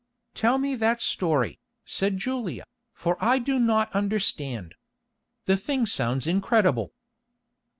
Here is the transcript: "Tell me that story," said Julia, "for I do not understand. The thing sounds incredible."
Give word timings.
"Tell 0.33 0.57
me 0.57 0.73
that 0.73 0.99
story," 0.99 1.59
said 1.85 2.17
Julia, 2.17 2.63
"for 2.91 3.23
I 3.23 3.37
do 3.37 3.59
not 3.59 3.93
understand. 3.93 4.73
The 5.45 5.57
thing 5.57 5.85
sounds 5.85 6.25
incredible." 6.25 6.91